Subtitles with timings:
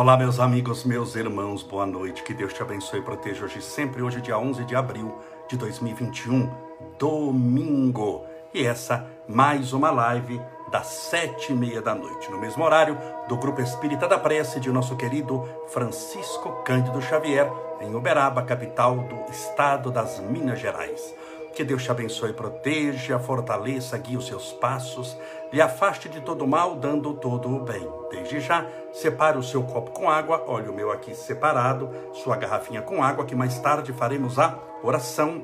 [0.00, 2.22] Olá, meus amigos, meus irmãos, boa noite.
[2.22, 4.00] Que Deus te abençoe e proteja hoje sempre.
[4.00, 5.14] Hoje, dia 11 de abril
[5.46, 6.50] de 2021,
[6.98, 8.24] domingo.
[8.54, 10.40] E essa, mais uma live
[10.72, 12.96] das sete e meia da noite, no mesmo horário
[13.28, 19.30] do Grupo Espírita da Prece de nosso querido Francisco Cândido Xavier, em Uberaba, capital do
[19.30, 21.14] estado das Minas Gerais.
[21.54, 25.16] Que Deus te abençoe, proteja, fortaleça, guie os seus passos,
[25.52, 27.86] lhe afaste de todo mal, dando todo o bem.
[28.10, 32.82] Desde já, separe o seu copo com água, olha o meu aqui separado, sua garrafinha
[32.82, 35.42] com água, que mais tarde faremos a oração,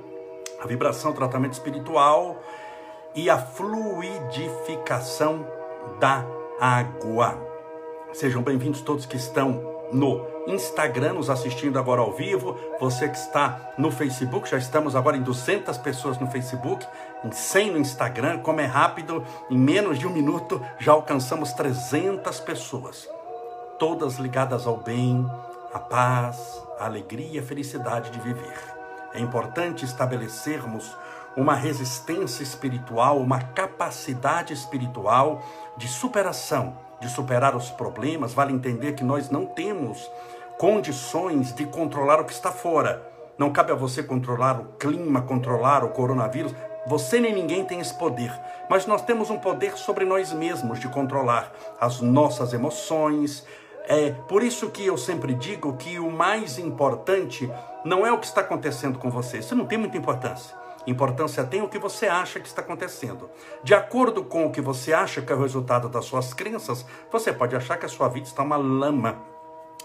[0.62, 2.40] a vibração, o tratamento espiritual
[3.14, 5.44] e a fluidificação
[5.98, 6.24] da
[6.60, 7.36] água.
[8.12, 12.56] Sejam bem-vindos todos que estão no Instagram, nos assistindo agora ao vivo.
[12.78, 16.86] Você que está no Facebook, já estamos agora em 200 pessoas no Facebook,
[17.24, 18.38] em 100 no Instagram.
[18.38, 23.08] Como é rápido, em menos de um minuto já alcançamos 300 pessoas.
[23.78, 25.28] Todas ligadas ao bem,
[25.72, 28.58] à paz, à alegria e à felicidade de viver.
[29.12, 30.96] É importante estabelecermos
[31.36, 35.42] uma resistência espiritual, uma capacidade espiritual
[35.76, 40.10] de superação de superar os problemas, vale entender que nós não temos
[40.58, 43.06] condições de controlar o que está fora.
[43.36, 46.54] Não cabe a você controlar o clima, controlar o coronavírus.
[46.86, 48.32] Você nem ninguém tem esse poder,
[48.70, 53.44] mas nós temos um poder sobre nós mesmos de controlar as nossas emoções.
[53.88, 57.50] É por isso que eu sempre digo que o mais importante
[57.84, 59.38] não é o que está acontecendo com você.
[59.38, 60.56] Isso não tem muita importância.
[60.86, 63.28] Importância tem o que você acha que está acontecendo.
[63.62, 67.32] De acordo com o que você acha que é o resultado das suas crenças, você
[67.32, 69.35] pode achar que a sua vida está uma lama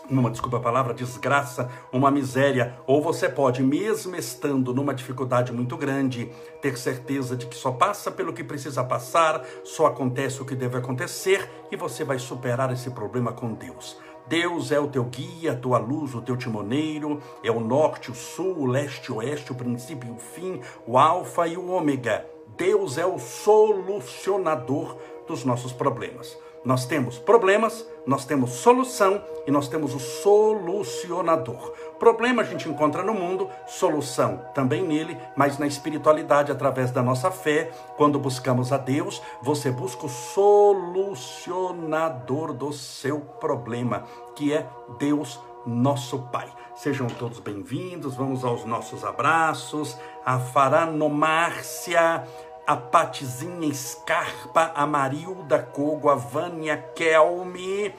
[0.10, 5.78] uma, desculpa a palavra, desgraça, uma miséria, ou você pode, mesmo estando numa dificuldade muito
[5.78, 6.32] grande,
[6.62, 10.78] ter certeza de que só passa pelo que precisa passar, só acontece o que deve
[10.78, 13.98] acontecer e você vai superar esse problema com Deus.
[14.28, 18.16] Deus é o teu guia, a tua luz, o teu timoneiro, é o norte, o
[18.16, 22.26] sul, o leste, o oeste, o princípio e o fim, o alfa e o ômega.
[22.56, 24.98] Deus é o solucionador
[25.28, 26.38] dos nossos problemas.
[26.64, 31.74] Nós temos problemas, nós temos solução e nós temos o solucionador.
[31.98, 37.32] Problema a gente encontra no mundo, solução também nele, mas na espiritualidade, através da nossa
[37.32, 44.04] fé, quando buscamos a Deus, você busca o solucionador do seu problema,
[44.36, 44.68] que é
[45.00, 46.48] Deus nosso Pai.
[46.76, 49.98] Sejam todos bem-vindos, vamos aos nossos abraços.
[50.24, 52.24] A Faranomárcia
[52.72, 57.94] a Patizinha Scarpa, a Marilda Cogo, a Vânia Kelme,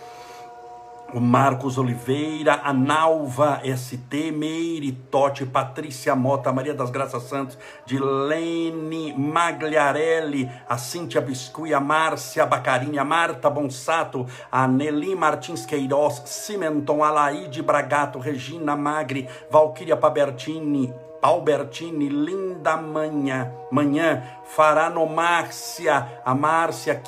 [1.13, 9.13] o Marcos Oliveira, a Nalva ST, Meire Totti, Patrícia Mota, Maria das Graças Santos, Dilene
[9.13, 17.05] Magliarelli, a Cíntia Biscuit, a Márcia Bacarini, a Marta Bonsato, a Nelly Martins Queiroz, Cimenton,
[17.05, 24.25] Alaide Bragato, Regina Magri, Valquíria Pabertini, Albertine, linda manhã, manhã,
[25.07, 27.01] Márcia, a Márcia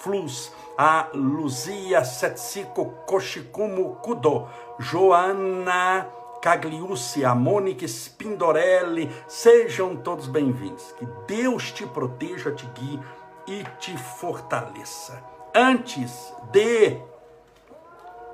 [0.00, 4.48] Flus, a Luzia Setsico Koshikumu Kudo,
[4.78, 6.06] Joana
[6.40, 10.92] Cagliucci, a Mônica Spindorelli, sejam todos bem-vindos.
[10.92, 12.98] Que Deus te proteja, te guie
[13.46, 15.22] e te fortaleça.
[15.54, 16.96] Antes de.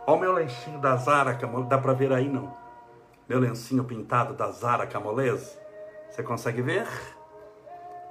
[0.07, 1.37] Olha o meu lenchinho da Zara,
[1.69, 2.62] dá para ver aí não?
[3.29, 5.57] Meu lencinho pintado da Zara Camolese.
[6.11, 6.87] Você consegue ver?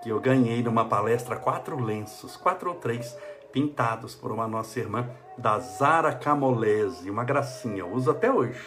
[0.02, 3.18] Que eu ganhei numa palestra quatro lenços, quatro ou três,
[3.52, 7.10] pintados por uma nossa irmã da Zara Camolese.
[7.10, 8.60] Uma gracinha, eu uso até hoje.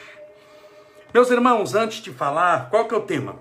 [1.13, 3.37] Meus irmãos, antes de falar, qual que é o tema?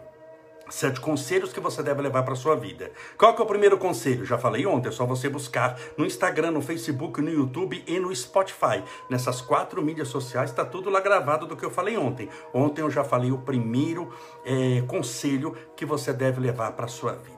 [0.69, 2.90] Sete conselhos que você deve levar para sua vida.
[3.18, 4.25] Qual que é o primeiro conselho?
[4.25, 8.15] Já falei ontem, é só você buscar no Instagram, no Facebook, no YouTube e no
[8.15, 8.81] Spotify.
[9.10, 12.30] Nessas quatro mídias sociais está tudo lá gravado do que eu falei ontem.
[12.54, 14.13] Ontem eu já falei o primeiro
[14.45, 17.33] é, conselho que você deve levar para sua vida.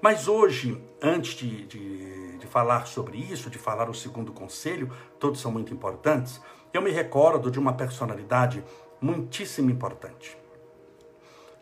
[0.00, 5.40] Mas hoje, antes de, de, de falar sobre isso, de falar o segundo conselho, todos
[5.40, 6.40] são muito importantes,
[6.72, 8.64] eu me recordo de uma personalidade
[9.00, 10.38] muitíssimo importante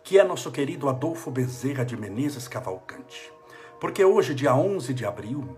[0.08, 3.30] que é nosso querido Adolfo Bezerra de Menezes Cavalcante.
[3.78, 5.54] Porque hoje, dia 11 de abril,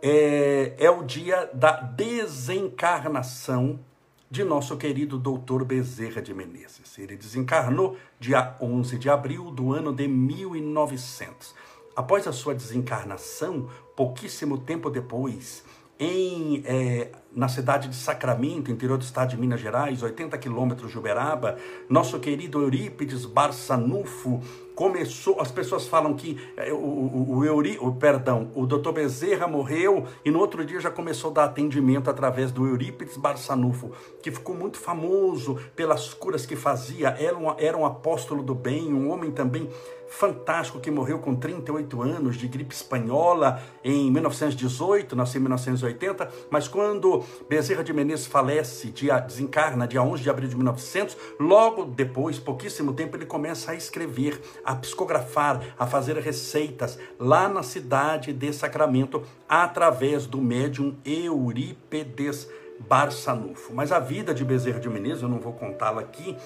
[0.00, 3.78] é, é o dia da desencarnação
[4.30, 6.98] de nosso querido doutor Bezerra de Menezes.
[6.98, 11.54] Ele desencarnou dia 11 de abril do ano de 1900.
[11.94, 15.62] Após a sua desencarnação, pouquíssimo tempo depois,
[16.00, 20.98] em, é, na cidade de Sacramento, interior do estado de Minas Gerais, 80 quilômetros de
[20.98, 21.58] Uberaba,
[21.90, 24.40] nosso querido Eurípides Barçanufo
[24.74, 30.30] começou, as pessoas falam que é, o, o, o, perdão, o doutor Bezerra morreu e
[30.30, 33.92] no outro dia já começou a dar atendimento através do Eurípides Barçanufo,
[34.22, 38.90] que ficou muito famoso pelas curas que fazia, era um, era um apóstolo do bem,
[38.94, 39.68] um homem também
[40.10, 46.68] fantástico que morreu com 38 anos de gripe espanhola em 1918, nasceu em 1980, mas
[46.68, 52.38] quando Bezerra de Menezes falece, dia, desencarna dia 11 de abril de 1900, logo depois,
[52.38, 58.52] pouquíssimo tempo, ele começa a escrever, a psicografar, a fazer receitas lá na cidade de
[58.52, 62.48] Sacramento, através do médium Eurípedes
[62.88, 63.72] Barçanufo.
[63.74, 66.36] Mas a vida de Bezerra de Menezes, eu não vou contá-la aqui,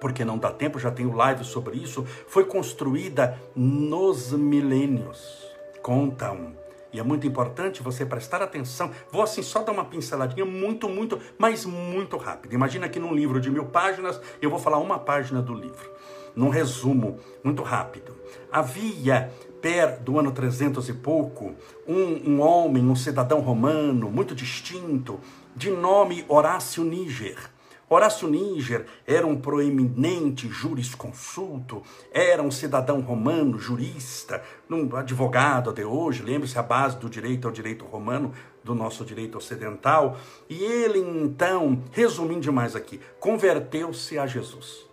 [0.00, 5.46] porque não dá tempo, já tenho live sobre isso, foi construída nos milênios.
[5.82, 6.56] Contam.
[6.92, 8.90] E é muito importante você prestar atenção.
[9.12, 12.54] Vou assim só dar uma pinceladinha muito, muito, mas muito rápido.
[12.54, 15.90] Imagina que num livro de mil páginas, eu vou falar uma página do livro.
[16.34, 18.16] Num resumo, muito rápido.
[18.50, 19.30] Havia
[19.60, 21.54] per do ano 300 e pouco,
[21.86, 25.20] um, um homem, um cidadão romano, muito distinto,
[25.54, 27.57] de nome Horácio Níger
[27.90, 31.82] Horácio Níger era um proeminente jurisconsulto,
[32.12, 37.50] era um cidadão romano, jurista, um advogado até hoje, lembre-se, a base do direito é
[37.50, 38.32] o direito romano,
[38.62, 40.18] do nosso direito ocidental.
[40.50, 44.86] E ele então, resumindo demais aqui, converteu-se a Jesus.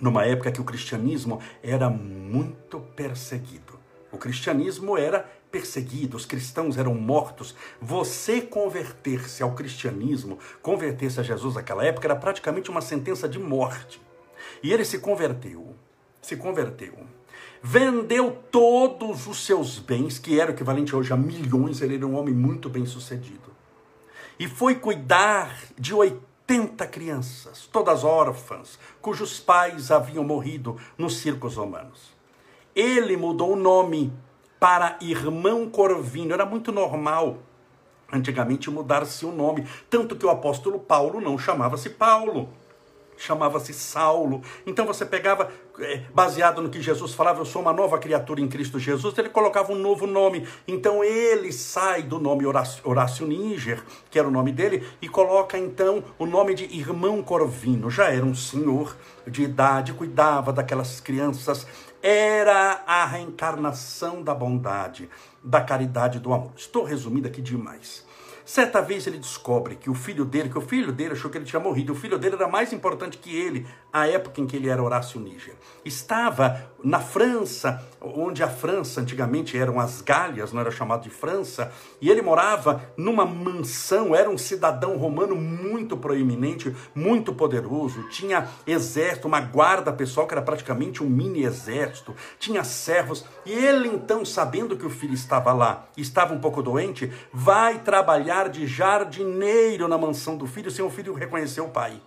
[0.00, 3.80] Numa época que o cristianismo era muito perseguido.
[4.12, 7.54] O cristianismo era perseguido, os cristãos eram mortos.
[7.80, 14.00] Você converter-se ao cristianismo, converter-se a Jesus naquela época, era praticamente uma sentença de morte.
[14.62, 15.76] E ele se converteu,
[16.20, 16.94] se converteu.
[17.62, 22.16] Vendeu todos os seus bens, que era o equivalente hoje a milhões, ele era um
[22.16, 23.52] homem muito bem sucedido.
[24.38, 32.12] E foi cuidar de 80 crianças, todas órfãs, cujos pais haviam morrido nos circos romanos.
[32.74, 34.12] Ele mudou o nome
[34.62, 36.32] para irmão Corvino.
[36.32, 37.38] Era muito normal
[38.12, 42.48] antigamente mudar-se o nome, tanto que o apóstolo Paulo não chamava-se Paulo,
[43.16, 44.40] chamava-se Saulo.
[44.64, 45.50] Então você pegava,
[45.80, 49.30] é, baseado no que Jesus falava, eu sou uma nova criatura em Cristo Jesus, ele
[49.30, 50.46] colocava um novo nome.
[50.68, 53.82] Então ele sai do nome Horácio, Horácio Níger,
[54.12, 57.90] que era o nome dele, e coloca então o nome de irmão Corvino.
[57.90, 61.66] Já era um senhor de idade, cuidava daquelas crianças
[62.02, 65.08] era a reencarnação da bondade,
[65.42, 66.52] da caridade, do amor.
[66.56, 68.04] Estou resumindo aqui demais.
[68.44, 71.44] Certa vez ele descobre que o filho dele, que o filho dele achou que ele
[71.44, 74.68] tinha morrido, o filho dele era mais importante que ele, a época em que ele
[74.68, 75.54] era Horácio Níger.
[75.84, 81.72] Estava na França, onde a França antigamente eram as Galhas, não era chamado de França,
[82.00, 89.28] e ele morava numa mansão, era um cidadão romano muito proeminente, muito poderoso, tinha exército,
[89.28, 94.76] uma guarda pessoal que era praticamente um mini exército, tinha servos, e ele então, sabendo
[94.76, 100.36] que o filho estava lá, estava um pouco doente, vai trabalhar de jardineiro na mansão
[100.36, 102.00] do filho, sem o filho reconhecer o pai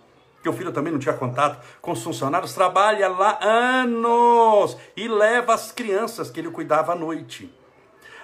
[0.46, 5.52] que o filho também não tinha contato com os funcionários, trabalha lá anos e leva
[5.52, 7.52] as crianças que ele cuidava à noite.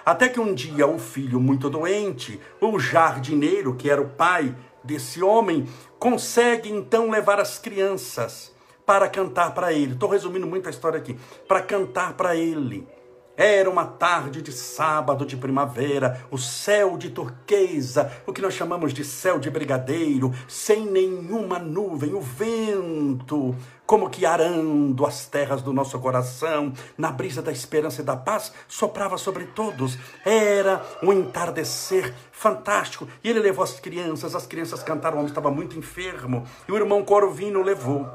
[0.05, 5.21] Até que um dia o filho, muito doente, o jardineiro, que era o pai desse
[5.21, 5.67] homem,
[5.99, 8.53] consegue então levar as crianças
[8.85, 9.93] para cantar para ele.
[9.93, 11.17] Estou resumindo muito a história aqui.
[11.45, 12.87] Para cantar para ele.
[13.35, 18.93] Era uma tarde de sábado de primavera, o céu de turquesa, o que nós chamamos
[18.93, 23.55] de céu de brigadeiro, sem nenhuma nuvem, o vento,
[23.87, 28.53] como que arando as terras do nosso coração, na brisa da esperança e da paz,
[28.67, 29.97] soprava sobre todos.
[30.23, 33.07] Era um entardecer fantástico.
[33.23, 36.77] E ele levou as crianças, as crianças cantaram, o homem estava muito enfermo, e o
[36.77, 38.07] irmão Corvino levou.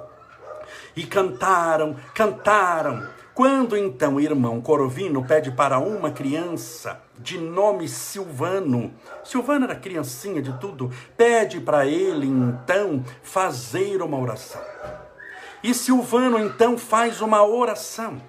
[0.94, 8.92] E cantaram, cantaram quando então o irmão Corvino pede para uma criança de nome Silvano,
[9.23, 14.61] Silvano era criancinha de tudo, pede para ele então fazer uma oração.
[15.62, 18.21] E Silvano então faz uma oração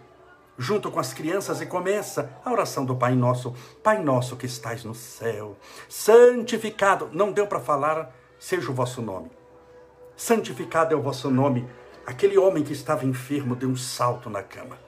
[0.60, 3.56] junto com as crianças e começa a oração do Pai Nosso.
[3.82, 5.58] Pai Nosso que estais no céu,
[5.89, 9.32] santificado, não deu para falar, seja o vosso nome.
[10.16, 11.68] Santificado é o vosso nome.
[12.06, 14.88] Aquele homem que estava enfermo deu um salto na cama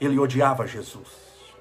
[0.00, 1.08] ele odiava Jesus.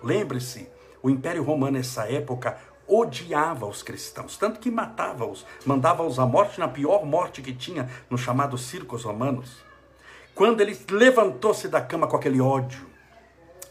[0.03, 0.69] Lembre-se,
[1.01, 6.67] o Império Romano nessa época odiava os cristãos, tanto que matava-os, mandava-os à morte na
[6.67, 9.57] pior morte que tinha nos chamados circos romanos.
[10.35, 12.85] Quando ele levantou-se da cama com aquele ódio,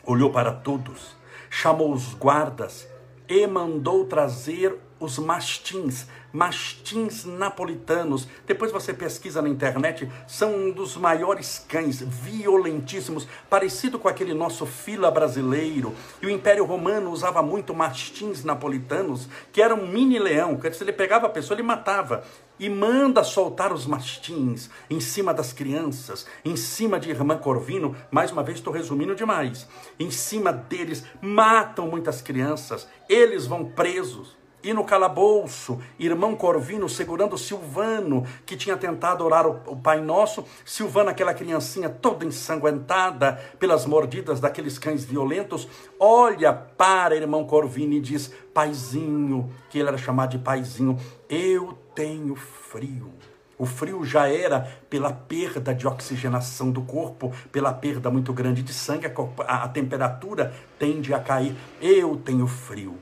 [0.04, 1.14] olhou para todos,
[1.50, 2.88] chamou os guardas
[3.28, 8.27] e mandou trazer os mastins, mastins napolitanos.
[8.47, 14.67] Depois você pesquisa na internet, são um dos maiores cães, violentíssimos, parecido com aquele nosso
[14.67, 15.95] fila brasileiro.
[16.21, 20.83] E o Império Romano usava muito mastins napolitanos, que eram um mini leão, que se
[20.83, 22.25] ele pegava a pessoa, ele matava
[22.59, 27.97] e manda soltar os mastins em cima das crianças, em cima de Irmã Corvino.
[28.11, 29.69] Mais uma vez, estou resumindo demais.
[29.99, 34.37] Em cima deles, matam muitas crianças, eles vão presos.
[34.64, 40.42] E no calabouço, irmão Corvino segurando Silvano, que tinha tentado orar o, Pai Nosso.
[40.64, 45.68] Silvano, aquela criancinha toda ensanguentada pelas mordidas daqueles cães violentos,
[46.00, 52.35] olha para irmão Corvino e diz: Paizinho, que ele era chamado de Paizinho, eu tenho
[52.35, 53.12] frio.
[53.59, 58.73] O frio já era pela perda de oxigenação do corpo, pela perda muito grande de
[58.73, 59.12] sangue,
[59.47, 61.54] a, a temperatura tende a cair.
[61.83, 62.99] Eu tenho frio.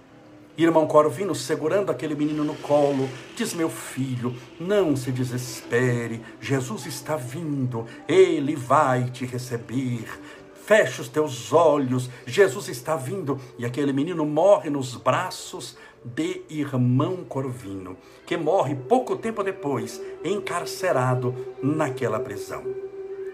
[0.57, 7.17] Irmão Corvino, segurando aquele menino no colo, diz: Meu filho, não se desespere, Jesus está
[7.17, 10.07] vindo, ele vai te receber.
[10.55, 13.41] Feche os teus olhos, Jesus está vindo.
[13.59, 21.35] E aquele menino morre nos braços de irmão Corvino, que morre pouco tempo depois, encarcerado
[21.63, 22.63] naquela prisão.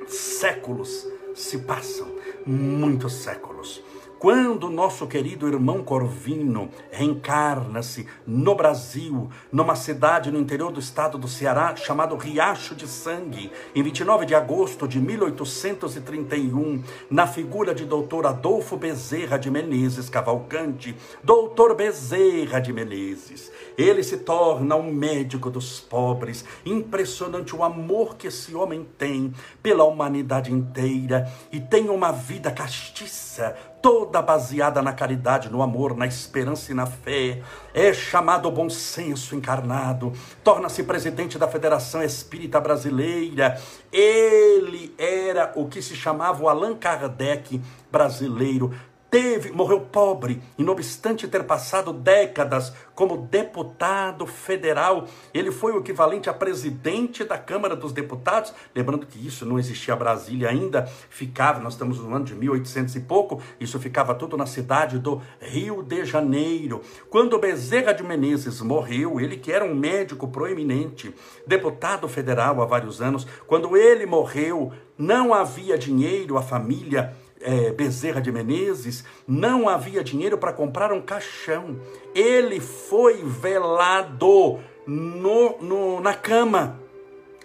[0.07, 2.09] Séculos se passam,
[2.47, 3.83] muitos séculos.
[4.19, 11.29] Quando nosso querido irmão Corvino reencarna-se no Brasil, numa cidade no interior do estado do
[11.29, 18.27] Ceará chamado Riacho de Sangue, em 29 de agosto de 1831, na figura de doutor
[18.27, 25.79] Adolfo Bezerra de Menezes Cavalcante, doutor Bezerra de Menezes, ele se torna um médico dos
[25.79, 26.45] pobres.
[26.67, 29.33] Impressionante o amor que esse homem tem
[29.63, 36.07] pela humanidade inteira e tem uma vida castiça, toda baseada na caridade, no amor, na
[36.07, 37.43] esperança e na fé.
[37.73, 43.61] É chamado bom senso encarnado, torna-se presidente da Federação Espírita Brasileira.
[43.93, 48.75] Ele era o que se chamava o Allan Kardec brasileiro,
[49.11, 55.79] teve, morreu pobre, e não obstante ter passado décadas como deputado federal, ele foi o
[55.79, 61.61] equivalente a presidente da Câmara dos Deputados, lembrando que isso não existia Brasília ainda, ficava,
[61.61, 65.83] nós estamos no ano de 1800 e pouco, isso ficava tudo na cidade do Rio
[65.83, 66.83] de Janeiro.
[67.09, 71.15] Quando Bezerra de Menezes morreu, ele que era um médico proeminente,
[71.47, 78.21] deputado federal há vários anos, quando ele morreu, não havia dinheiro, a família é, Bezerra
[78.21, 81.81] de Menezes, não havia dinheiro para comprar um caixão.
[82.15, 86.81] Ele foi velado no, no, na cama.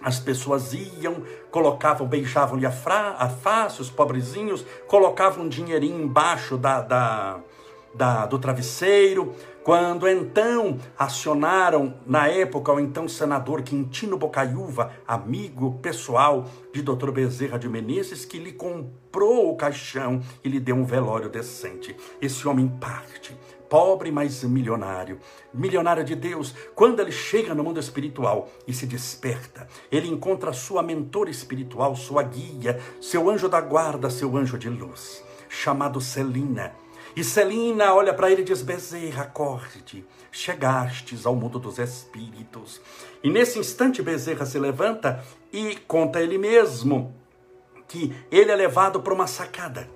[0.01, 2.73] As pessoas iam, colocavam, beijavam-lhe a,
[3.17, 7.39] a face, os pobrezinhos, colocavam um dinheirinho embaixo da, da,
[7.93, 9.33] da, do travesseiro.
[9.63, 17.11] Quando então acionaram, na época, o então senador Quintino Bocaiúva, amigo pessoal de Dr.
[17.11, 21.95] Bezerra de Menezes, que lhe comprou o caixão e lhe deu um velório decente.
[22.21, 23.37] Esse homem parte,
[23.69, 25.17] pobre, mas milionário.
[25.53, 30.83] Milionário de Deus, quando ele chega no mundo espiritual e se desperta, ele encontra sua
[30.83, 36.82] mentora espiritual, sua guia, seu anjo da guarda, seu anjo de luz, chamado Celina
[37.15, 42.81] e Celina olha para ele e diz: Bezerra, acorde, chegastes ao mundo dos espíritos.
[43.23, 47.15] E nesse instante, Bezerra se levanta e conta ele mesmo
[47.87, 49.89] que ele é levado para uma sacada.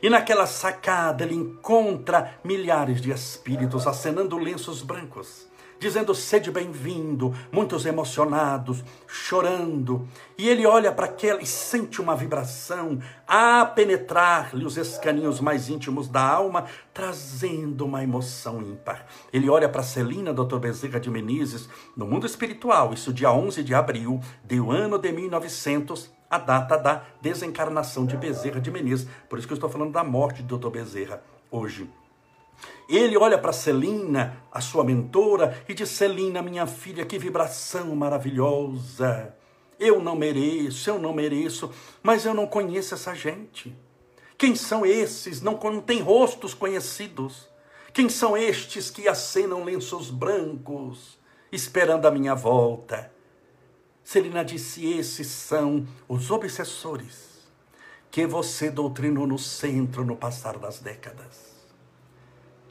[0.00, 5.51] E naquela sacada ele encontra milhares de espíritos acenando lenços brancos
[5.82, 10.08] dizendo: Sede bem-vindo, muitos emocionados, chorando.
[10.38, 16.06] E ele olha para aquela e sente uma vibração a penetrar-lhe os escaninhos mais íntimos
[16.06, 19.04] da alma, trazendo uma emoção ímpar.
[19.32, 20.58] Ele olha para Celina, Dr.
[20.58, 26.10] Bezerra de Menezes, no mundo espiritual, isso dia 11 de abril do ano de 1900,
[26.30, 29.08] a data da desencarnação de Bezerra de Menezes.
[29.28, 30.70] Por isso que eu estou falando da morte de Dr.
[30.70, 31.90] Bezerra hoje.
[32.88, 39.34] Ele olha para Celina, a sua mentora, e diz: Celina, minha filha, que vibração maravilhosa.
[39.78, 41.70] Eu não mereço, eu não mereço,
[42.02, 43.74] mas eu não conheço essa gente.
[44.36, 45.40] Quem são esses?
[45.40, 47.48] Não, não tem rostos conhecidos.
[47.92, 51.18] Quem são estes que acenam lenços brancos,
[51.50, 53.12] esperando a minha volta?
[54.04, 57.32] Celina disse: Esses são os obsessores
[58.10, 61.51] que você doutrinou no centro no passar das décadas.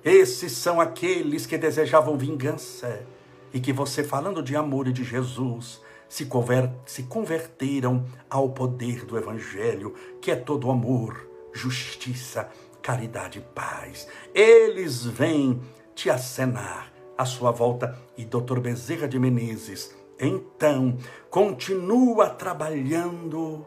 [0.04, 3.06] Esses são aqueles que desejavam vingança
[3.54, 9.06] e que você, falando de amor e de Jesus, se, conver se converteram ao poder
[9.06, 12.50] do Evangelho, que é todo amor, justiça,
[12.82, 14.08] caridade e paz.
[14.34, 15.62] Eles vêm
[15.94, 17.98] te acenar à sua volta.
[18.18, 18.60] E Dr.
[18.60, 20.98] Bezerra de Menezes, então,
[21.30, 23.66] continua trabalhando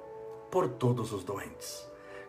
[0.50, 1.84] por todos os doentes.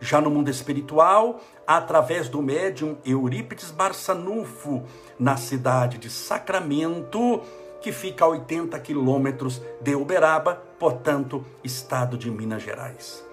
[0.06, 4.84] Já no mundo espiritual, através do médium Eurípides Barçanufo,
[5.18, 7.42] na cidade de Sacramento,
[7.82, 13.26] que fica a 80 quilômetros de Uberaba, portanto, estado de Minas Gerais.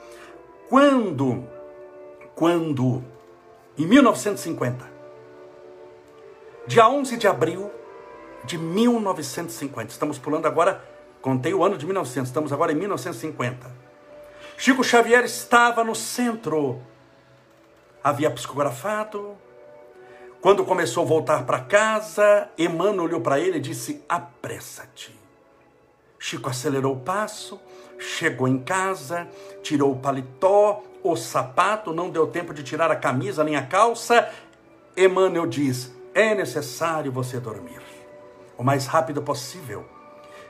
[0.71, 1.45] Quando,
[2.35, 3.05] quando,
[3.76, 4.91] em 1950,
[6.67, 7.71] dia 11 de abril
[8.47, 10.83] de 1950, estamos pulando agora,
[11.21, 13.81] contei o ano de 1900, estamos agora em 1950.
[14.64, 16.81] Chico Xavier estava no centro,
[18.00, 19.37] havia psicografado.
[20.40, 25.19] Quando começou a voltar para casa, Emmanuel olhou para ele e disse: Apressa-te.
[26.16, 27.61] Chico acelerou o passo,
[27.99, 29.26] chegou em casa,
[29.64, 34.31] tirou o paletó, o sapato, não deu tempo de tirar a camisa nem a calça.
[34.97, 37.83] Emmanuel diz: É necessário você dormir
[38.57, 39.85] o mais rápido possível,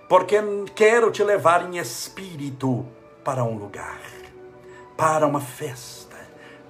[0.07, 0.37] porque
[0.75, 2.87] quero te levar em espírito
[3.25, 4.00] para um lugar,
[4.97, 6.17] para uma festa,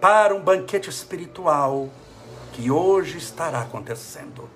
[0.01, 1.89] para um banquete espiritual
[2.53, 4.49] que hoje estará acontecendo.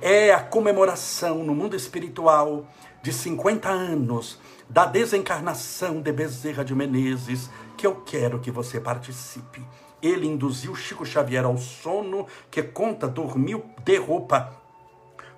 [0.00, 2.66] É a comemoração no mundo espiritual
[3.02, 9.62] de 50 anos da desencarnação de Bezerra de Menezes, que eu quero que você participe.
[10.02, 14.52] Ele induziu Chico Xavier ao sono, que conta dormiu de roupa.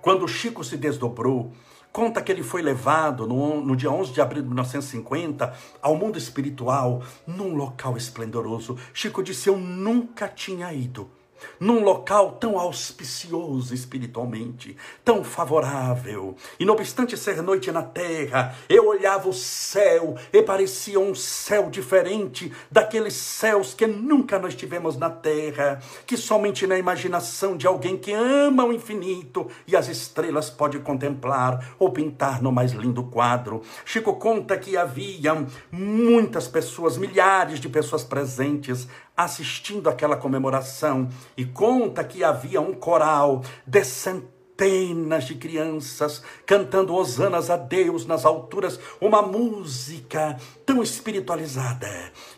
[0.00, 1.52] Quando Chico se desdobrou,
[1.92, 6.16] Conta que ele foi levado no, no, dia 11 de abril de 1950 ao mundo
[6.16, 8.78] espiritual, num local esplendoroso.
[8.94, 11.11] Chico disse: Eu nunca tinha ido
[11.59, 16.37] num local tão auspicioso espiritualmente, tão favorável.
[16.59, 21.70] E não obstante ser noite na terra, eu olhava o céu e parecia um céu
[21.70, 27.97] diferente daqueles céus que nunca nós tivemos na terra, que somente na imaginação de alguém
[27.97, 33.62] que ama o infinito e as estrelas pode contemplar ou pintar no mais lindo quadro.
[33.84, 41.08] Chico conta que havia muitas pessoas, milhares de pessoas presentes assistindo aquela comemoração
[41.40, 48.26] e conta que havia um coral de centenas de crianças cantando hosanas a Deus nas
[48.26, 51.88] alturas, uma música tão espiritualizada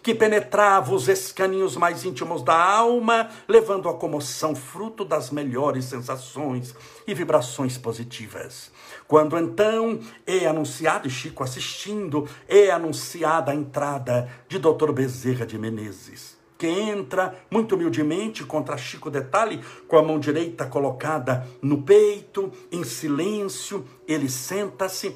[0.05, 6.73] que penetrava os escaninhos mais íntimos da alma, levando a comoção fruto das melhores sensações
[7.05, 8.71] e vibrações positivas.
[9.09, 14.93] Quando então é anunciado, Chico assistindo, é anunciada a entrada de Dr.
[14.93, 16.32] Bezerra de Menezes
[16.63, 22.85] que entra muito humildemente contra Chico Detalhe, com a mão direita colocada no peito, em
[22.85, 25.13] silêncio, ele senta-se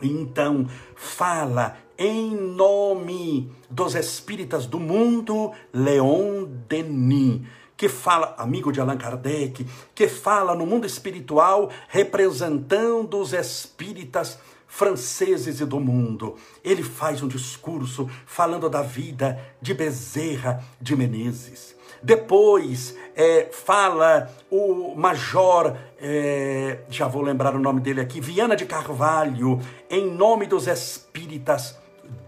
[0.00, 7.40] então fala em nome dos espíritas do mundo, Leon Denis
[7.76, 9.64] que fala, amigo de Allan Kardec,
[9.94, 16.36] que fala no mundo espiritual representando os espíritas franceses e do mundo.
[16.62, 21.74] Ele faz um discurso falando da vida de Bezerra de Menezes.
[22.00, 28.66] Depois é, fala o major, é, já vou lembrar o nome dele aqui, Viana de
[28.66, 29.58] Carvalho,
[29.90, 31.76] em nome dos espíritas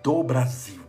[0.02, 0.79] do Brasil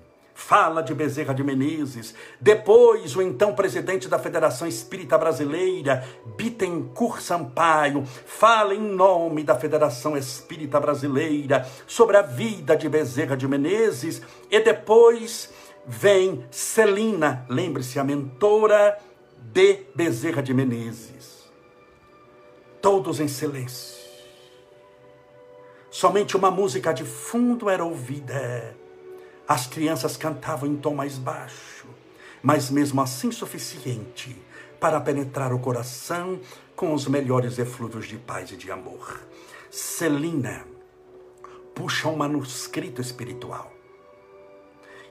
[0.51, 2.13] fala de Bezerra de Menezes.
[2.41, 10.17] Depois, o então presidente da Federação Espírita Brasileira, Bittencourt Sampaio, fala em nome da Federação
[10.17, 14.21] Espírita Brasileira sobre a vida de Bezerra de Menezes.
[14.49, 15.53] E depois
[15.87, 18.97] vem Celina, lembre-se, a mentora
[19.53, 21.49] de Bezerra de Menezes.
[22.81, 24.01] Todos em silêncio.
[25.89, 28.80] Somente uma música de fundo era ouvida
[29.47, 31.87] as crianças cantavam em tom mais baixo,
[32.41, 34.35] mas mesmo assim suficiente
[34.79, 36.39] para penetrar o coração
[36.75, 39.21] com os melhores eflúvios de paz e de amor.
[39.69, 40.65] Celina
[41.75, 43.71] puxa um manuscrito espiritual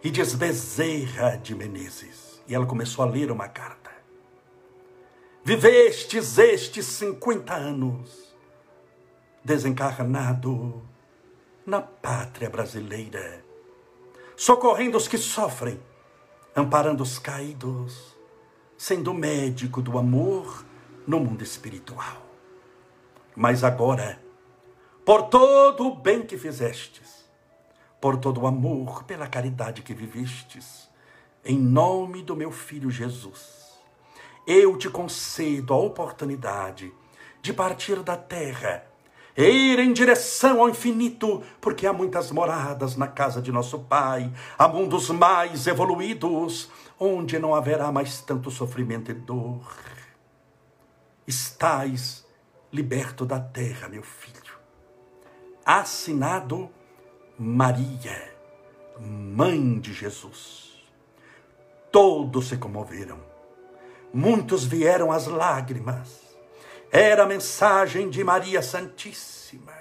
[0.02, 2.40] e diz Bezerra de Menezes.
[2.48, 3.90] E ela começou a ler uma carta.
[5.44, 8.34] Vivestes estes 50 anos
[9.44, 10.82] desencarnado
[11.64, 13.44] na pátria brasileira
[14.40, 15.78] socorrendo os que sofrem,
[16.56, 18.16] amparando os caídos,
[18.74, 20.64] sendo médico do amor
[21.06, 22.22] no mundo espiritual.
[23.36, 24.18] Mas agora,
[25.04, 27.30] por todo o bem que fizestes,
[28.00, 30.88] por todo o amor, pela caridade que vivistes,
[31.44, 33.78] em nome do meu filho Jesus,
[34.46, 36.90] eu te concedo a oportunidade
[37.42, 38.89] de partir da terra
[39.48, 44.68] ir em direção ao infinito, porque há muitas moradas na casa de nosso Pai, há
[44.68, 49.60] mundos mais evoluídos, onde não haverá mais tanto sofrimento e dor.
[51.26, 52.26] Estais
[52.72, 54.40] liberto da terra, meu filho.
[55.64, 56.70] Assinado
[57.38, 58.34] Maria,
[58.98, 60.70] mãe de Jesus.
[61.90, 63.18] Todos se comoveram.
[64.12, 66.29] Muitos vieram às lágrimas.
[66.92, 69.72] Era a mensagem de Maria Santíssima,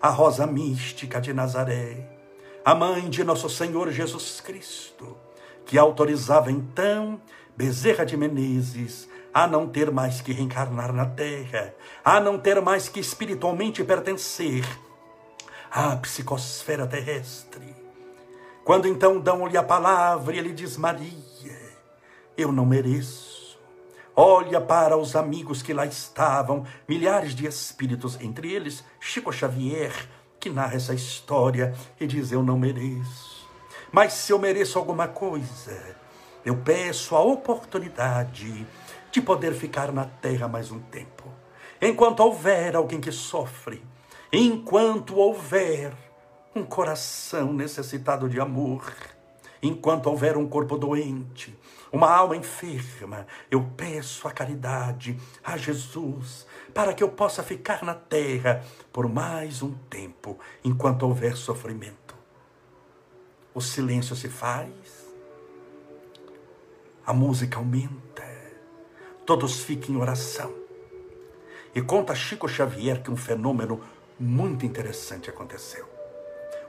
[0.00, 2.18] a rosa mística de Nazaré,
[2.64, 5.16] a mãe de nosso Senhor Jesus Cristo,
[5.64, 7.20] que autorizava então
[7.56, 11.74] Bezerra de Menezes a não ter mais que reencarnar na terra,
[12.04, 14.64] a não ter mais que espiritualmente pertencer
[15.70, 17.72] à psicosfera terrestre.
[18.64, 21.12] Quando então dão-lhe a palavra ele diz: Maria,
[22.36, 23.31] eu não mereço.
[24.14, 29.92] Olha para os amigos que lá estavam, milhares de espíritos, entre eles Chico Xavier,
[30.38, 33.48] que narra essa história e diz: Eu não mereço.
[33.90, 35.96] Mas se eu mereço alguma coisa,
[36.44, 38.66] eu peço a oportunidade
[39.10, 41.24] de poder ficar na terra mais um tempo.
[41.80, 43.82] Enquanto houver alguém que sofre,
[44.30, 45.92] enquanto houver
[46.54, 48.92] um coração necessitado de amor,
[49.62, 51.58] enquanto houver um corpo doente,
[51.92, 57.94] uma alma enferma, eu peço a caridade a Jesus para que eu possa ficar na
[57.94, 62.16] terra por mais um tempo, enquanto houver sofrimento.
[63.54, 64.70] O silêncio se faz,
[67.04, 68.24] a música aumenta,
[69.26, 70.54] todos ficam em oração.
[71.74, 73.82] E conta Chico Xavier que um fenômeno
[74.18, 75.86] muito interessante aconteceu.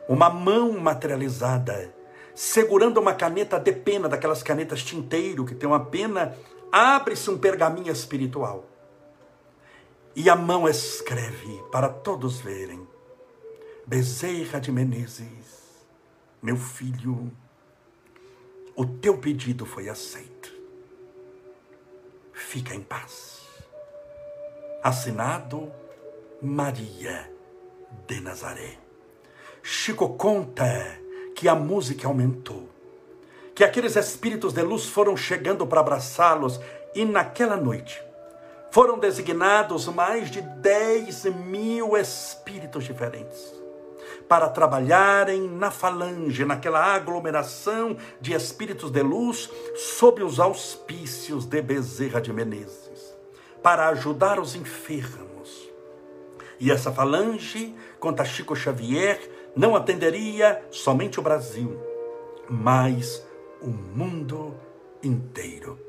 [0.07, 1.93] Uma mão materializada
[2.35, 6.35] segurando uma caneta de pena, daquelas canetas tinteiro que tem uma pena,
[6.71, 8.65] abre-se um pergaminho espiritual.
[10.15, 12.87] E a mão escreve para todos verem:
[13.85, 15.85] Bezerra de Menezes,
[16.41, 17.31] meu filho,
[18.75, 20.53] o teu pedido foi aceito.
[22.31, 23.41] Fica em paz.
[24.83, 25.71] Assinado
[26.41, 27.31] Maria
[28.07, 28.77] de Nazaré.
[29.61, 31.02] Chico conta
[31.43, 32.69] que a música aumentou,
[33.53, 36.57] que aqueles espíritos de luz foram chegando para abraçá-los
[36.95, 38.01] e naquela noite
[38.71, 43.53] foram designados mais de 10 mil espíritos diferentes
[44.25, 52.21] para trabalharem na falange, naquela aglomeração de espíritos de luz, sob os auspícios de Bezerra
[52.21, 53.13] de Menezes,
[53.61, 55.69] para ajudar os enfermos.
[56.57, 61.77] E essa falange, conta Chico Xavier, não atenderia somente o Brasil,
[62.49, 63.23] mas
[63.61, 64.55] o mundo
[65.01, 65.79] inteiro.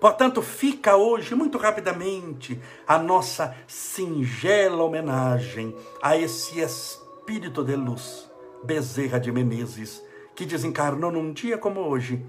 [0.00, 8.28] Portanto, fica hoje, muito rapidamente, a nossa singela homenagem a esse espírito de luz,
[8.64, 10.02] Bezerra de Menezes,
[10.34, 12.26] que desencarnou num dia como hoje,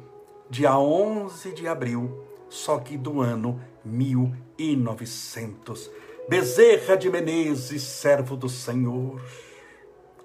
[0.49, 5.89] dia 11 de abril, só que do ano 1900.
[6.29, 9.19] Bezerra de Menezes, servo do Senhor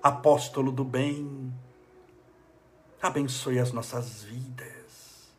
[0.03, 1.53] apóstolo do bem,
[3.03, 5.33] abençoe as nossas vidas,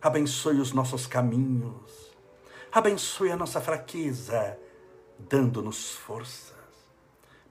[0.00, 2.12] abençoe os nossos caminhos,
[2.72, 4.56] abençoe a nossa fraqueza,
[5.18, 6.54] dando-nos forças.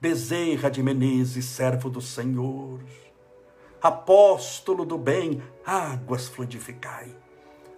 [0.00, 2.80] Bezerra de Menezes, servo do Senhor,
[3.82, 7.14] apóstolo do bem, águas fluidificai,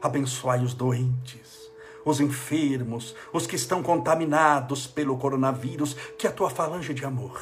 [0.01, 1.71] abençoai os doentes,
[2.05, 7.41] os enfermos, os que estão contaminados pelo coronavírus, que a tua falange de amor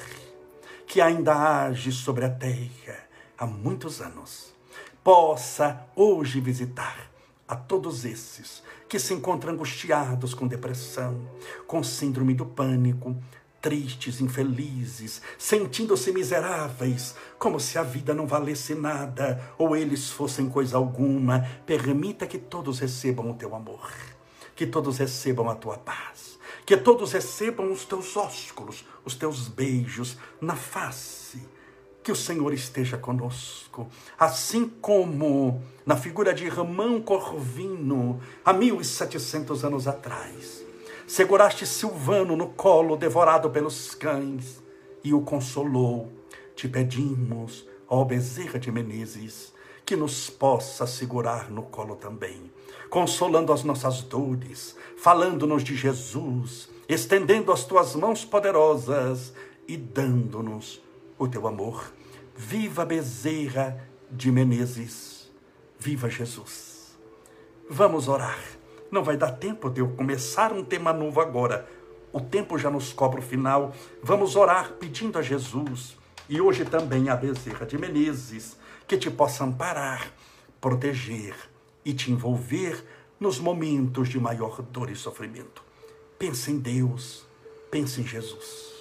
[0.95, 2.97] que ainda age sobre a terra
[3.37, 4.55] há muitos anos,
[5.03, 7.11] possa hoje visitar
[7.49, 11.29] a todos esses que se encontram angustiados com depressão,
[11.67, 13.21] com síndrome do pânico,
[13.61, 20.77] tristes, infelizes, sentindo-se miseráveis, como se a vida não valesse nada ou eles fossem coisa
[20.77, 21.41] alguma.
[21.67, 23.91] Permita que todos recebam o teu amor,
[24.55, 26.34] que todos recebam a tua paz
[26.67, 31.43] que todos recebam os teus ósculos, os teus beijos na face.
[32.03, 38.85] Que o Senhor esteja conosco, assim como na figura de Ramão Corvino, há mil e
[38.85, 40.63] setecentos anos atrás.
[41.07, 44.63] Seguraste Silvano no colo, devorado pelos cães,
[45.03, 46.13] e o consolou.
[46.55, 49.54] Te pedimos, ó Bezerra de Menezes,
[49.85, 52.51] que nos possa segurar no colo também,
[52.89, 59.35] consolando as nossas dores, falando-nos de Jesus, estendendo as tuas mãos poderosas
[59.69, 60.83] e dando-nos
[61.19, 61.93] o teu amor.
[62.37, 65.31] Viva Bezerra de Menezes,
[65.79, 66.97] viva Jesus.
[67.69, 68.39] Vamos orar.
[68.91, 71.69] Não vai dar tempo de eu começar um tema novo agora.
[72.13, 73.73] O tempo já nos cobra o final.
[74.03, 75.97] Vamos orar pedindo a Jesus
[76.29, 80.13] e hoje também a Bezerra de Menezes que te possa amparar,
[80.61, 81.35] proteger
[81.85, 82.85] e te envolver
[83.19, 85.63] nos momentos de maior dor e sofrimento.
[86.19, 87.27] Pensa em Deus,
[87.75, 88.74] Pense em Jesus.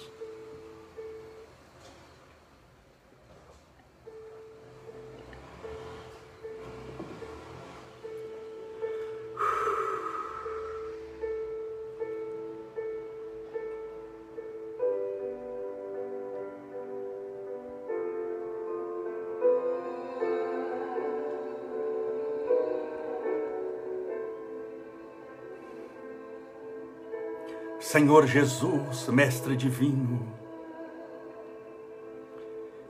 [27.94, 30.26] Senhor Jesus, Mestre Divino,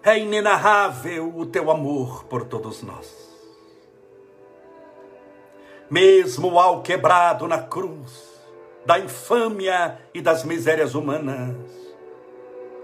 [0.02, 3.14] é inenarrável o teu amor por todos nós.
[5.90, 8.40] Mesmo ao quebrado na cruz,
[8.86, 11.54] da infâmia e das misérias humanas,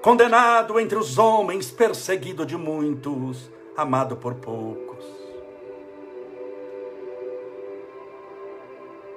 [0.03, 5.07] condenado entre os homens, perseguido de muitos, amado por poucos.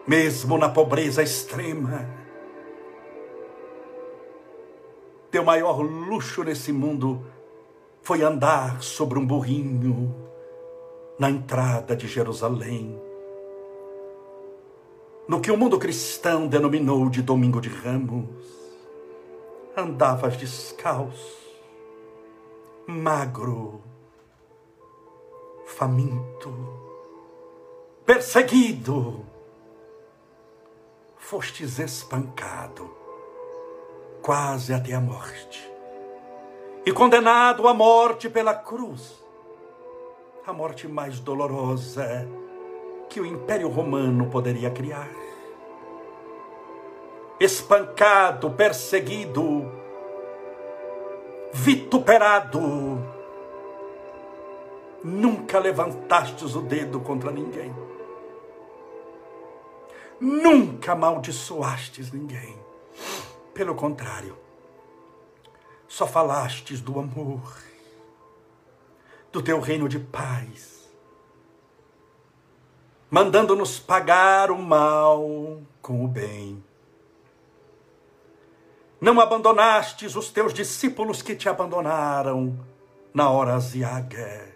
[0.07, 2.22] Mesmo na pobreza extrema,
[5.33, 7.25] teu maior luxo nesse mundo
[8.03, 10.13] foi andar sobre um burrinho
[11.17, 13.01] na entrada de Jerusalém.
[15.27, 18.29] No que o mundo cristão denominou de Domingo de Ramos,
[19.75, 21.51] andavas descalço,
[22.85, 23.81] magro,
[25.65, 26.53] faminto,
[28.05, 29.25] perseguido,
[31.17, 33.02] fostes espancado
[34.23, 35.69] quase até a morte.
[36.85, 39.21] E condenado à morte pela cruz,
[40.47, 42.27] a morte mais dolorosa
[43.09, 45.09] que o Império Romano poderia criar.
[47.37, 49.69] Espancado, perseguido,
[51.51, 52.61] vituperado,
[55.03, 57.75] nunca levantastes o dedo contra ninguém.
[60.19, 62.63] Nunca amaldiçoastes ninguém.
[63.53, 64.35] Pelo contrário,
[65.87, 67.55] só falastes do amor,
[69.31, 70.91] do teu reino de paz,
[73.11, 76.63] mandando-nos pagar o mal com o bem.
[78.99, 82.57] Não abandonastes os teus discípulos que te abandonaram
[83.13, 84.55] na hora aziaga,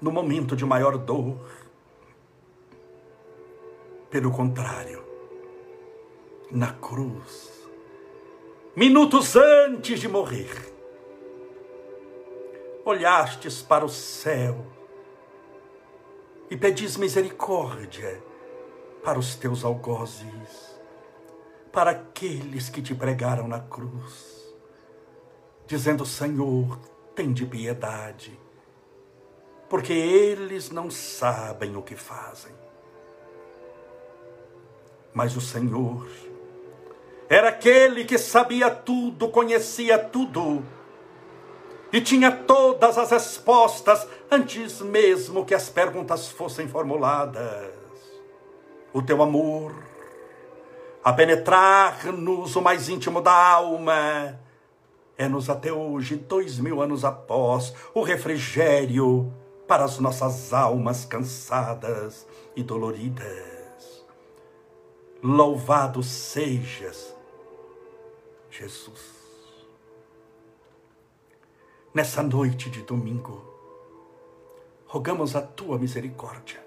[0.00, 1.38] no momento de maior dor.
[4.08, 5.04] Pelo contrário,
[6.50, 7.59] na cruz,
[8.74, 10.72] minutos antes de morrer,
[12.84, 14.64] olhastes para o céu
[16.48, 18.22] e pedis misericórdia
[19.02, 20.78] para os teus algozes,
[21.72, 24.54] para aqueles que te pregaram na cruz,
[25.66, 26.78] dizendo: Senhor,
[27.14, 28.38] tem de piedade,
[29.68, 32.52] porque eles não sabem o que fazem.
[35.12, 36.08] Mas o Senhor,
[37.30, 40.64] era aquele que sabia tudo, conhecia tudo
[41.92, 47.70] e tinha todas as respostas antes mesmo que as perguntas fossem formuladas.
[48.92, 49.72] O teu amor,
[51.04, 54.36] a penetrar-nos o mais íntimo da alma,
[55.16, 59.32] é-nos até hoje, dois mil anos após, o refrigério
[59.68, 64.04] para as nossas almas cansadas e doloridas.
[65.22, 67.19] Louvado sejas
[68.50, 69.20] Jesus.
[71.94, 73.44] Nessa noite de domingo,
[74.86, 76.60] rogamos a tua misericórdia,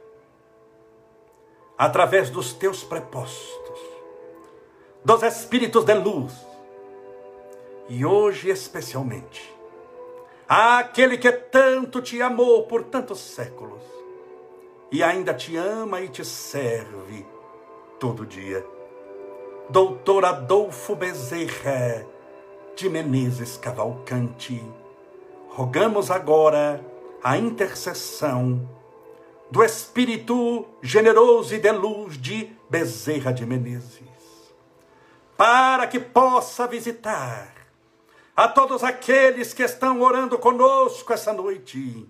[1.78, 3.80] através dos teus prepostos,
[5.04, 6.34] dos espíritos de luz,
[7.90, 9.54] e hoje especialmente,
[10.48, 13.82] àquele que tanto te amou por tantos séculos
[14.92, 17.26] e ainda te ama e te serve
[18.00, 18.66] todo dia
[19.74, 22.06] doutor Adolfo Bezerra
[22.76, 24.64] de Menezes Cavalcante,
[25.50, 26.80] rogamos agora
[27.24, 28.70] a intercessão
[29.50, 34.54] do Espírito generoso e de luz de Bezerra de Menezes,
[35.36, 37.52] para que possa visitar
[38.36, 42.08] a todos aqueles que estão orando conosco essa noite,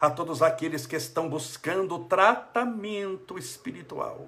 [0.00, 4.26] a todos aqueles que estão buscando tratamento espiritual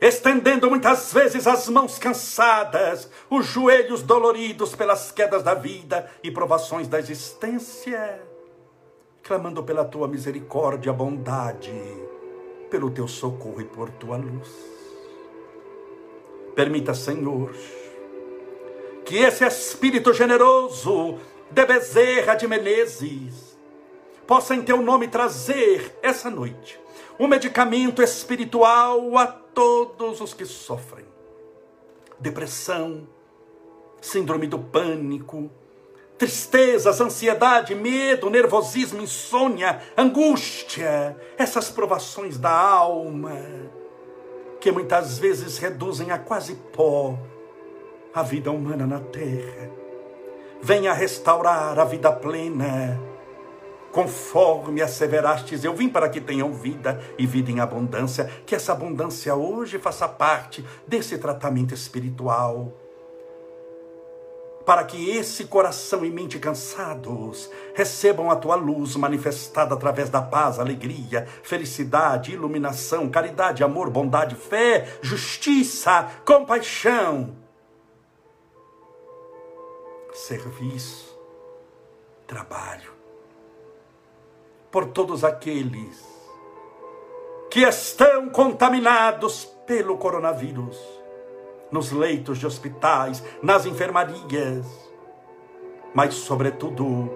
[0.00, 6.86] estendendo muitas vezes as mãos cansadas, os joelhos doloridos pelas quedas da vida e provações
[6.86, 8.22] da existência,
[9.22, 11.72] clamando pela tua misericórdia, bondade,
[12.70, 14.48] pelo teu socorro e por tua luz.
[16.54, 17.52] Permita, Senhor,
[19.04, 21.18] que esse Espírito generoso
[21.50, 23.56] de Bezerra de Menezes
[24.26, 26.78] possa em teu nome trazer essa noite
[27.18, 29.26] um medicamento espiritual a
[29.58, 31.04] todos os que sofrem.
[32.16, 33.08] Depressão,
[34.00, 35.50] síndrome do pânico,
[36.16, 43.36] tristezas, ansiedade, medo, nervosismo, insônia, angústia, essas provações da alma,
[44.60, 47.18] que muitas vezes reduzem a quase pó
[48.14, 49.72] a vida humana na terra.
[50.62, 52.96] Venha restaurar a vida plena,
[53.92, 59.34] conforme asseverastes, eu vim para que tenham vida e vida em abundância, que essa abundância
[59.34, 62.72] hoje faça parte desse tratamento espiritual.
[64.64, 70.58] Para que esse coração e mente cansados recebam a tua luz manifestada através da paz,
[70.58, 77.34] alegria, felicidade, iluminação, caridade, amor, bondade, fé, justiça, compaixão,
[80.12, 81.18] serviço,
[82.26, 82.97] trabalho.
[84.70, 86.06] Por todos aqueles
[87.50, 90.78] que estão contaminados pelo coronavírus
[91.70, 94.66] nos leitos de hospitais, nas enfermarias,
[95.94, 97.10] mas, sobretudo,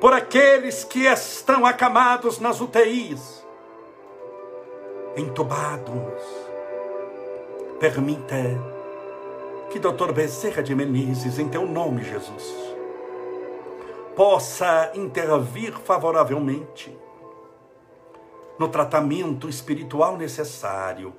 [0.00, 3.46] por aqueles que estão acamados nas UTIs,
[5.16, 6.22] entubados.
[7.78, 8.36] Permita
[9.70, 10.12] que Dr.
[10.12, 12.71] Bezerra de Menezes, em teu nome, Jesus,
[14.14, 16.96] possa intervir favoravelmente
[18.58, 21.14] no tratamento espiritual necessário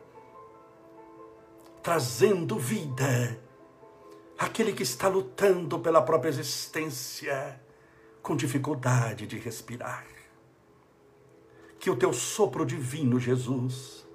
[1.83, 3.37] trazendo vida
[4.39, 7.61] àquele que está lutando pela própria existência
[8.21, 10.05] com dificuldade de respirar.
[11.77, 14.07] Que o teu sopro divino, Jesus,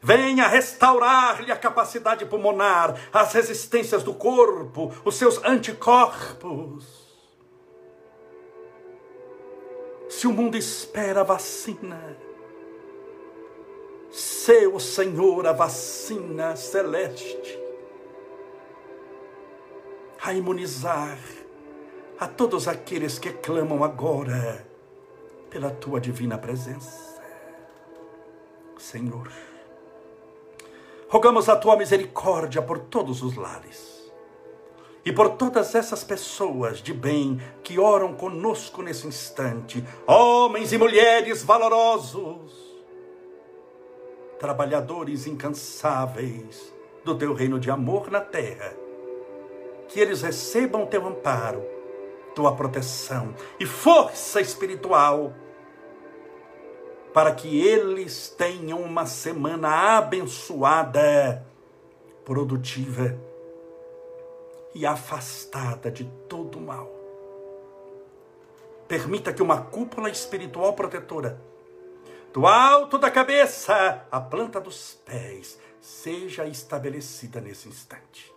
[0.00, 7.03] venha restaurar-lhe a capacidade pulmonar, as resistências do corpo, os seus anticorpos.
[10.16, 12.16] Se o mundo espera a vacina,
[14.12, 17.58] seu Senhor a vacina celeste
[20.22, 21.18] a imunizar
[22.16, 24.64] a todos aqueles que clamam agora
[25.50, 27.20] pela tua divina presença.
[28.78, 29.32] Senhor,
[31.08, 33.93] rogamos a tua misericórdia por todos os lares
[35.04, 41.42] e por todas essas pessoas de bem que oram conosco nesse instante, homens e mulheres
[41.42, 42.64] valorosos
[44.38, 46.72] trabalhadores incansáveis
[47.04, 48.74] do teu reino de amor na terra,
[49.88, 51.64] que eles recebam teu amparo,
[52.34, 55.32] tua proteção e força espiritual,
[57.12, 61.46] para que eles tenham uma semana abençoada,
[62.24, 63.18] produtiva
[64.74, 66.90] e afastada de todo mal.
[68.88, 71.40] Permita que uma cúpula espiritual protetora
[72.34, 78.34] do alto da cabeça à planta dos pés, seja estabelecida nesse instante.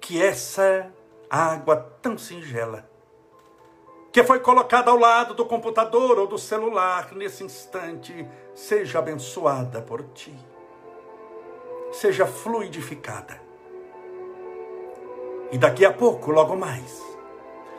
[0.00, 0.90] Que essa
[1.28, 2.90] água tão singela,
[4.10, 10.02] que foi colocada ao lado do computador ou do celular nesse instante, seja abençoada por
[10.14, 10.34] ti,
[11.92, 13.40] seja fluidificada.
[15.52, 17.00] E daqui a pouco, logo mais,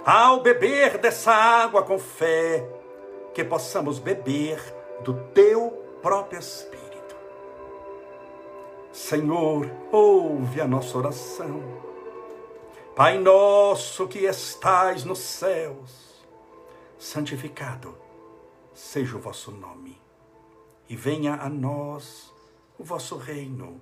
[0.05, 2.63] ao beber dessa água com fé,
[3.33, 4.61] que possamos beber
[5.01, 5.71] do teu
[6.01, 7.15] próprio Espírito.
[8.91, 11.63] Senhor, ouve a nossa oração.
[12.95, 16.23] Pai nosso que estais nos céus,
[16.99, 17.97] santificado
[18.73, 19.99] seja o vosso nome,
[20.89, 22.31] e venha a nós
[22.77, 23.81] o vosso reino,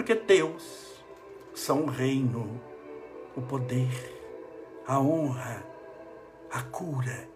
[0.00, 1.04] porque Deus
[1.54, 2.58] são o reino,
[3.36, 3.92] o poder,
[4.86, 5.62] a honra
[6.50, 7.28] a cura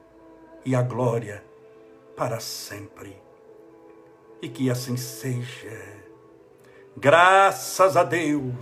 [0.65, 1.45] e a glória
[2.17, 3.23] para sempre.
[4.41, 6.03] E que assim seja.
[6.97, 8.55] Graças a Deus.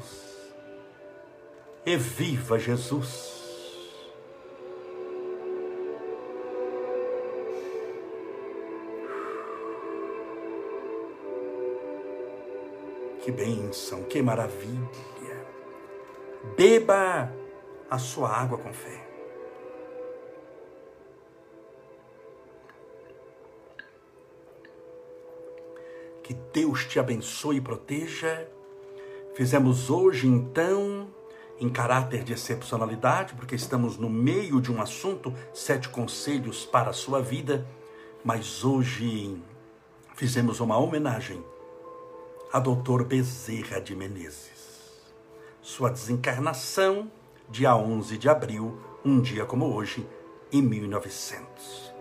[1.86, 3.41] E viva Jesus.
[13.22, 14.90] Que bênção, que maravilha.
[16.56, 17.32] Beba
[17.88, 19.00] a sua água com fé.
[26.24, 28.48] Que Deus te abençoe e proteja.
[29.36, 31.08] Fizemos hoje, então,
[31.60, 36.92] em caráter de excepcionalidade, porque estamos no meio de um assunto, sete conselhos para a
[36.92, 37.64] sua vida,
[38.24, 39.40] mas hoje
[40.16, 41.42] fizemos uma homenagem
[42.52, 43.04] a Dr.
[43.04, 45.00] Bezerra de Menezes.
[45.62, 47.10] Sua desencarnação,
[47.48, 50.06] dia 11 de abril, um dia como hoje,
[50.52, 51.94] em 1900.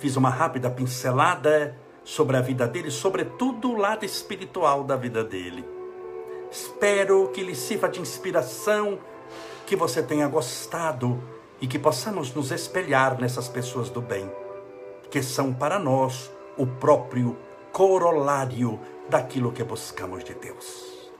[0.00, 5.64] Fiz uma rápida pincelada sobre a vida dele, sobretudo o lado espiritual da vida dele.
[6.50, 8.98] Espero que lhe sirva de inspiração,
[9.64, 11.22] que você tenha gostado
[11.60, 14.28] e que possamos nos espelhar nessas pessoas do bem,
[15.08, 17.36] que são para nós o próprio
[17.72, 21.10] corolário daquilo que buscamos de Deus.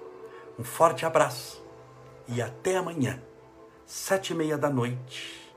[0.59, 1.62] Um forte abraço
[2.28, 3.22] e até amanhã,
[3.85, 5.53] sete e meia da noite,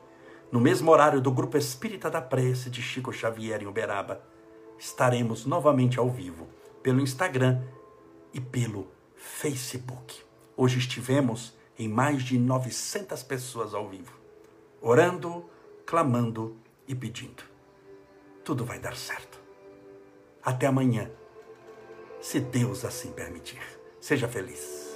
[0.52, 4.22] no mesmo horário do Grupo Espírita da Prece de Chico Xavier em Uberaba,
[4.78, 6.48] estaremos novamente ao vivo
[6.82, 7.62] pelo Instagram
[8.34, 10.22] e pelo Facebook.
[10.56, 14.14] Hoje estivemos em mais de 900 pessoas ao vivo,
[14.82, 15.50] orando,
[15.86, 16.58] clamando
[16.88, 17.44] e pedindo.
[18.44, 19.40] Tudo vai dar certo.
[20.42, 21.12] Até amanhã
[22.28, 23.62] se Deus assim permitir.
[24.02, 24.87] Seja feliz.